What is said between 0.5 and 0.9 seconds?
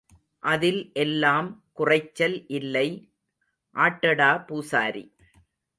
அதில்